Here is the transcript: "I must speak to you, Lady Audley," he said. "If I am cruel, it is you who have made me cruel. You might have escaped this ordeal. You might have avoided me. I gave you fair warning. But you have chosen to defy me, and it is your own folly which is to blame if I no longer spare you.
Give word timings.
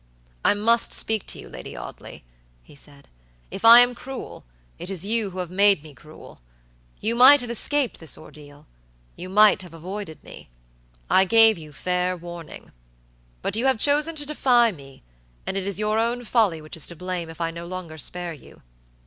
"I 0.43 0.55
must 0.55 0.93
speak 0.93 1.27
to 1.27 1.37
you, 1.39 1.47
Lady 1.47 1.77
Audley," 1.77 2.23
he 2.63 2.75
said. 2.75 3.07
"If 3.51 3.63
I 3.63 3.81
am 3.81 3.93
cruel, 3.93 4.45
it 4.79 4.89
is 4.89 5.05
you 5.05 5.29
who 5.29 5.37
have 5.37 5.51
made 5.51 5.83
me 5.83 5.93
cruel. 5.93 6.41
You 6.99 7.13
might 7.13 7.39
have 7.41 7.51
escaped 7.51 7.99
this 7.99 8.17
ordeal. 8.17 8.65
You 9.15 9.29
might 9.29 9.61
have 9.61 9.75
avoided 9.75 10.23
me. 10.23 10.49
I 11.07 11.25
gave 11.25 11.59
you 11.59 11.71
fair 11.71 12.17
warning. 12.17 12.71
But 13.43 13.55
you 13.55 13.67
have 13.67 13.77
chosen 13.77 14.15
to 14.15 14.25
defy 14.25 14.71
me, 14.71 15.03
and 15.45 15.55
it 15.55 15.67
is 15.67 15.77
your 15.79 15.99
own 15.99 16.23
folly 16.23 16.61
which 16.61 16.75
is 16.75 16.87
to 16.87 16.95
blame 16.95 17.29
if 17.29 17.39
I 17.39 17.51
no 17.51 17.67
longer 17.67 17.99
spare 17.99 18.33
you. 18.33 18.63